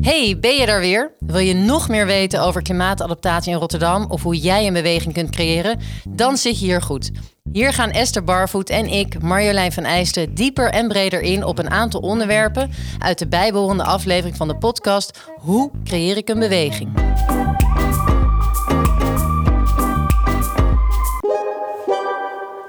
[0.00, 1.12] Hey, ben je daar weer?
[1.18, 5.30] Wil je nog meer weten over klimaatadaptatie in Rotterdam of hoe jij een beweging kunt
[5.30, 5.78] creëren?
[6.08, 7.10] Dan zit je hier goed.
[7.52, 11.70] Hier gaan Esther Barvoet en ik, Marjolein van Eijsten, dieper en breder in op een
[11.70, 16.90] aantal onderwerpen uit de bijbehorende aflevering van de podcast Hoe creëer ik een beweging?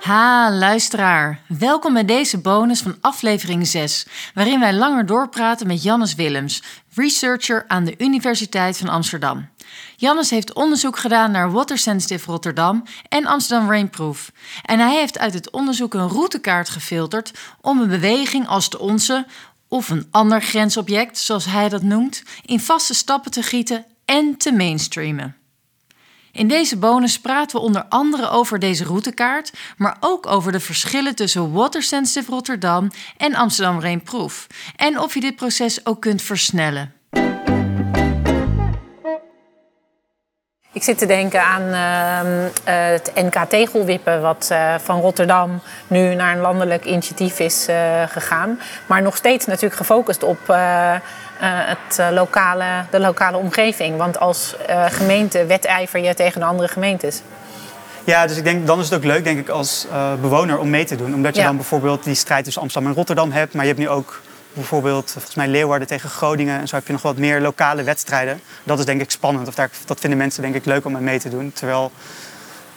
[0.03, 1.39] Ha, luisteraar.
[1.47, 7.65] Welkom bij deze bonus van aflevering 6, waarin wij langer doorpraten met Jannes Willems, researcher
[7.67, 9.49] aan de Universiteit van Amsterdam.
[9.95, 14.31] Jannes heeft onderzoek gedaan naar Water Sensitive Rotterdam en Amsterdam Rainproof.
[14.65, 17.31] En hij heeft uit het onderzoek een routekaart gefilterd
[17.61, 19.25] om een beweging als de onze,
[19.67, 24.51] of een ander grensobject, zoals hij dat noemt, in vaste stappen te gieten en te
[24.51, 25.42] mainstreamen.
[26.33, 31.15] In deze bonus praten we onder andere over deze routekaart, maar ook over de verschillen
[31.15, 36.93] tussen Water Sensitive Rotterdam en Amsterdam Rainproof en of je dit proces ook kunt versnellen.
[40.71, 46.35] Ik zit te denken aan uh, het NK Tegelwippen, wat uh, van Rotterdam nu naar
[46.35, 48.59] een landelijk initiatief is uh, gegaan.
[48.85, 50.39] Maar nog steeds natuurlijk gefocust op
[51.45, 53.97] het, lokale, de lokale omgeving.
[53.97, 54.55] Want als
[54.87, 57.21] gemeente wedijver je tegen de andere gemeentes.
[58.03, 59.87] Ja, dus ik denk, dan is het ook leuk denk ik, als
[60.21, 61.13] bewoner om mee te doen.
[61.13, 61.47] Omdat je ja.
[61.47, 63.53] dan bijvoorbeeld die strijd tussen Amsterdam en Rotterdam hebt.
[63.53, 64.21] Maar je hebt nu ook
[64.53, 66.59] bijvoorbeeld volgens mij Leeuwarden tegen Groningen.
[66.59, 68.41] En zo heb je nog wat meer lokale wedstrijden.
[68.63, 69.47] Dat is denk ik spannend.
[69.47, 71.51] Of daar, dat vinden mensen denk ik leuk om mee te doen.
[71.53, 71.91] Terwijl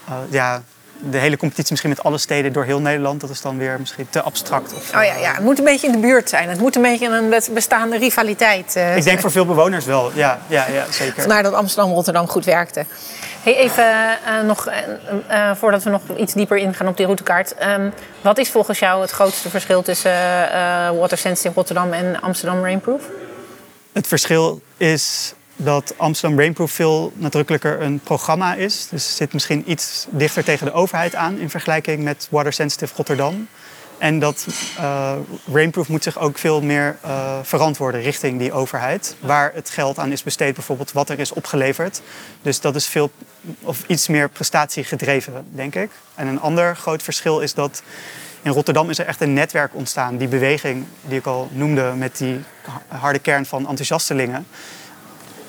[0.08, 0.62] uh, ja,
[0.98, 3.20] de hele competitie misschien met alle steden door heel Nederland...
[3.20, 4.74] dat is dan weer misschien te abstract.
[4.74, 6.48] Of, oh ja, ja, het moet een beetje in de buurt zijn.
[6.48, 10.38] Het moet een beetje een bestaande rivaliteit uh, Ik denk voor veel bewoners wel, ja,
[10.46, 11.20] ja, ja zeker.
[11.20, 12.84] Vandaar dat Amsterdam-Rotterdam goed werkte.
[13.42, 14.68] Hey, even uh, nog,
[15.30, 17.54] uh, voordat we nog iets dieper ingaan op die routekaart.
[17.78, 20.12] Um, wat is volgens jou het grootste verschil tussen
[20.98, 23.02] Water Sensitive Rotterdam en Amsterdam Rainproof?
[23.92, 28.88] Het verschil is dat Amsterdam Rainproof veel nadrukkelijker een programma is.
[28.90, 33.48] Dus zit misschien iets dichter tegen de overheid aan in vergelijking met Water Sensitive Rotterdam.
[33.98, 34.46] En dat
[34.78, 35.12] uh,
[35.52, 39.16] Rainproof moet zich ook veel meer uh, verantwoorden richting die overheid.
[39.20, 42.00] Waar het geld aan is besteed, bijvoorbeeld wat er is opgeleverd.
[42.42, 43.10] Dus dat is veel
[43.60, 45.90] of iets meer prestatiegedreven, denk ik.
[46.14, 47.82] En een ander groot verschil is dat
[48.42, 50.16] in Rotterdam is er echt een netwerk ontstaan.
[50.16, 52.40] Die beweging die ik al noemde met die
[52.88, 54.46] harde kern van enthousiastelingen.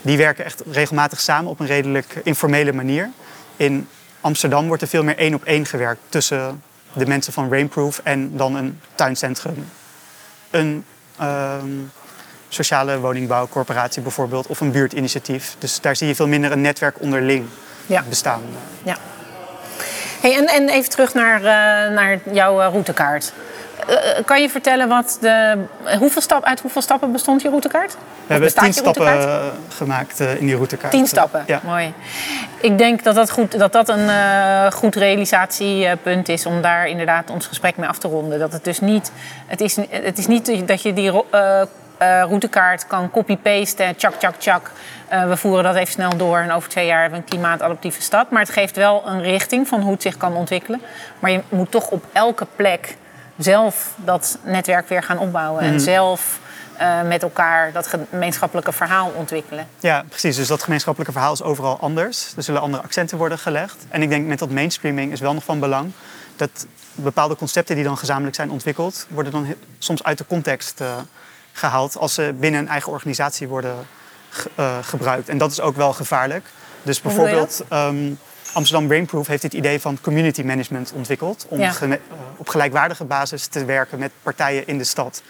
[0.08, 3.10] Die werken echt regelmatig samen op een redelijk informele manier.
[3.56, 3.88] In
[4.22, 6.64] Amsterdam wordt er veel meer één op één gewerkt tussen
[6.94, 9.70] de mensen van Rainproof en dan een tuincentrum.
[10.50, 10.86] Een
[11.18, 11.68] ehm,
[12.50, 15.56] sociale woningbouwcorporatie bijvoorbeeld of een buurtinitiatief.
[15.60, 17.46] Dus daar zie je veel minder een netwerk onderling
[17.86, 18.04] ja.
[18.10, 18.42] bestaan.
[18.84, 18.98] Ja.
[20.22, 23.34] Hey, en, en even terug naar, uh, naar jouw uh, routekaart.
[23.90, 25.58] Uh, kan je vertellen wat de,
[26.00, 27.98] hoeveel stap, uit hoeveel stappen bestond je routekaart?
[28.26, 30.92] We hebben tien stappen gemaakt in die routekaart.
[30.92, 31.62] Tien stappen, ja.
[31.64, 31.94] mooi.
[32.62, 37.30] Ik denk dat dat, goed, dat, dat een uh, goed realisatiepunt is om daar inderdaad
[37.30, 38.40] ons gesprek mee af te ronden.
[38.40, 39.12] Dat het dus niet,
[39.46, 41.62] het is, het is niet dat je die uh, uh,
[42.00, 44.72] routekaart kan copy-pasten, tjak, tjak, tjak.
[45.28, 48.30] we voeren dat even snel door en over twee jaar hebben we een klimaatadaptieve stad.
[48.32, 50.82] Maar het geeft wel een richting van hoe het zich kan ontwikkelen.
[51.20, 52.96] Maar je moet toch op elke plek
[53.38, 55.64] zelf dat netwerk weer gaan opbouwen.
[55.64, 55.70] Mm.
[55.70, 56.40] En zelf
[56.82, 59.68] uh, met elkaar dat gemeenschappelijke verhaal ontwikkelen.
[59.80, 60.36] Ja, precies.
[60.36, 62.34] Dus dat gemeenschappelijke verhaal is overal anders.
[62.38, 63.86] Er zullen andere accenten worden gelegd.
[63.90, 65.92] En ik denk met dat mainstreaming is wel nog van belang
[66.38, 66.66] dat
[66.96, 70.88] bepaalde concepten die dan gezamenlijk zijn ontwikkeld, worden dan soms uit de context uh,
[71.52, 73.76] gehaald als ze binnen een eigen organisatie worden
[74.30, 75.30] ge uh, gebruikt.
[75.30, 76.46] En dat is ook wel gevaarlijk.
[76.84, 78.20] Dus bijvoorbeeld um,
[78.54, 81.74] Amsterdam Rainproof heeft het idee van community management ontwikkeld om ja.
[81.84, 81.94] uh,
[82.38, 85.22] op gelijkwaardige basis te werken met partijen in de stad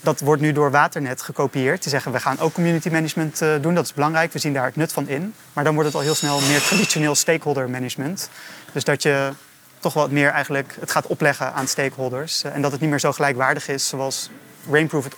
[0.00, 1.82] dat wordt nu door Waternet gekopieerd.
[1.82, 3.74] Te zeggen, we gaan ook community management uh, doen.
[3.74, 5.34] Dat is belangrijk, we zien daar het nut van in.
[5.52, 8.30] Maar dan wordt het al heel snel meer traditioneel stakeholder management.
[8.72, 9.30] Dus dat je
[9.78, 12.44] toch wat meer eigenlijk het gaat opleggen aan stakeholders.
[12.44, 14.30] Uh, en dat het niet meer zo gelijkwaardig is zoals
[14.70, 15.14] Rainproof het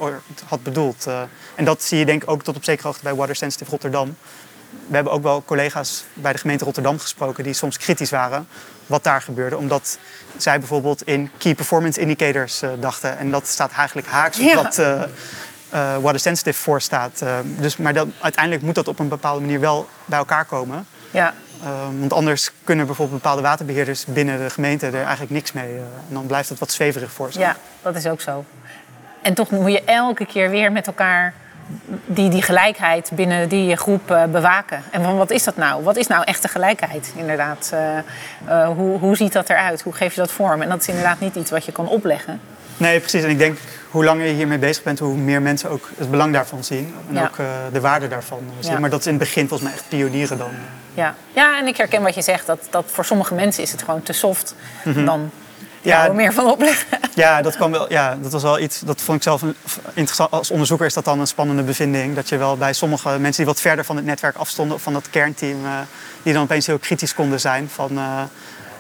[0.49, 1.04] had bedoeld.
[1.09, 1.22] Uh,
[1.54, 4.16] en dat zie je denk ik ook tot op zekere hoogte bij Water Sensitive Rotterdam
[4.87, 8.47] we hebben ook wel collega's bij de gemeente Rotterdam gesproken die soms kritisch waren
[8.87, 9.57] wat daar gebeurde.
[9.57, 9.99] Omdat
[10.37, 13.19] zij bijvoorbeeld in key performance indicators uh, dachten.
[13.19, 14.55] En dat staat eigenlijk haaks op ja.
[14.55, 15.03] wat uh,
[15.75, 17.25] uh, Water Sensitive voor staat.
[17.45, 20.87] dus, maar dat, uiteindelijk moet dat op een bepaalde manier wel bij elkaar komen.
[21.11, 21.34] Ja.
[21.99, 25.77] want anders kunnen bijvoorbeeld bepaalde waterbeheerders binnen de gemeente er eigenlijk niks mee.
[25.77, 27.39] en dan blijft het wat zweverig voor ze.
[27.39, 28.45] Ja, dat is ook zo.
[29.22, 31.34] En toch moet je elke keer weer met elkaar
[32.07, 34.83] die, die gelijkheid binnen die groep uh, bewaken.
[34.91, 35.83] En van wat is dat nou?
[35.83, 37.71] Wat is nou echte gelijkheid, inderdaad?
[37.75, 37.81] Uh,
[38.49, 39.83] uh, hoe, hoe ziet dat eruit?
[39.83, 40.63] Hoe geef je dat vorm?
[40.63, 42.41] En dat is inderdaad niet iets wat je kan opleggen.
[42.77, 43.22] Nee, precies.
[43.22, 43.59] En ik denk
[43.91, 46.95] hoe langer je hiermee bezig bent, hoe meer mensen ook het belang daarvan zien.
[47.09, 47.22] En Ja.
[47.22, 48.72] ook eh, de waarde daarvan zien.
[48.72, 48.78] Ja.
[48.78, 50.51] Maar dat is in het begin volgens mij echt pionieren dan.
[50.95, 51.15] Ja.
[51.33, 52.47] ja, en ik herken wat je zegt.
[52.47, 54.55] Dat, dat voor sommige mensen is het gewoon te soft.
[54.84, 55.31] Dan
[55.82, 56.98] Ja, er meer van opleggen.
[57.15, 58.80] Ja, dat, kwam wel, ja, dat was wel iets.
[58.80, 59.56] Dat vond ik zelf een-
[59.94, 60.30] interessant.
[60.30, 62.15] Als onderzoeker is dat dan een spannende bevinding.
[62.15, 64.92] Dat je wel bij sommige mensen die wat verder van het netwerk afstonden, of van
[64.92, 65.71] dat kernteam, eh,
[66.22, 67.68] die dan opeens heel kritisch konden zijn.
[67.74, 68.22] Van, eh,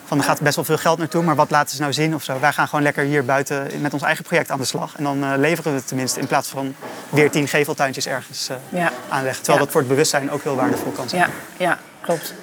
[0.04, 2.22] van er gaat best wel veel geld naartoe, maar wat laten ze nou zien of
[2.22, 2.40] zo.
[2.40, 4.94] Wij gaan gewoon lekker hier buiten met ons eigen project aan de slag.
[4.96, 6.74] En dan eh, leveren we het tenminste in plaats van
[7.08, 8.92] weer tien geveltuintjes ergens Ja.
[9.08, 9.42] aanleggen.
[9.42, 9.64] Terwijl Ja.
[9.64, 11.22] dat voor het bewustzijn ook heel waardevol kan zijn.
[11.22, 11.28] Ja,
[11.64, 12.34] ja klopt.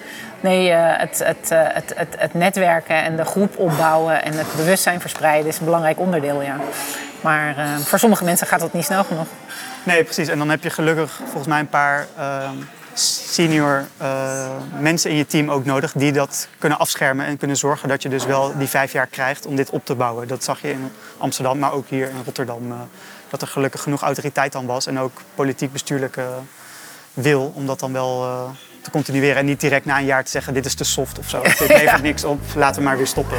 [0.42, 5.02] Nee, eh, het, eh, het, het, het netwerken en de groep opbouwen en het bewustzijn
[5.02, 6.56] verspreiden is een belangrijk onderdeel, ja.
[7.22, 9.28] Maar eh, voor sommige mensen gaat dat niet snel genoeg.
[9.84, 10.28] Nee, precies.
[10.28, 12.56] En dan heb je gelukkig volgens mij een paar ehm,
[12.94, 13.86] senior
[14.80, 18.10] mensen in je team ook nodig die dat kunnen afschermen en kunnen zorgen dat je
[18.10, 20.28] dus wel die vijf jaar krijgt om dit op te bouwen.
[20.28, 22.90] Dat zag je in Amsterdam, maar ook hier in Rotterdam.
[23.30, 26.26] dat er gelukkig genoeg autoriteit dan was en ook politiek-bestuurlijke
[27.14, 28.26] wil om dat dan wel
[28.88, 29.38] te continueren.
[29.38, 31.42] En niet direct na een jaar te zeggen dit is te soft of zo.
[31.60, 33.38] Dit levert niks op, laten we maar weer stoppen.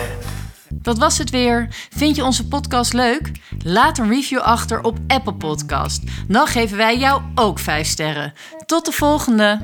[0.69, 1.69] Dat was het weer.
[1.97, 3.31] Vind je onze podcast leuk?
[3.65, 6.03] Laat een review achter op Apple Podcast.
[6.29, 8.33] Dan geven wij jou ook 5 sterren.
[8.67, 9.59] Tot de volgende!